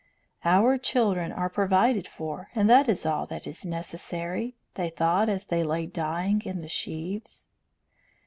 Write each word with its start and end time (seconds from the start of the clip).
"Our 0.43 0.79
children 0.79 1.31
are 1.31 1.47
provided 1.47 2.07
for, 2.07 2.49
and 2.55 2.67
that 2.67 2.89
is 2.89 3.05
all 3.05 3.27
that 3.27 3.45
is 3.45 3.63
necessary," 3.63 4.55
they 4.73 4.89
thought 4.89 5.29
as 5.29 5.45
they 5.45 5.63
lay 5.63 5.85
dying 5.85 6.41
in 6.43 6.61
the 6.63 6.67
sheaves. 6.67 7.49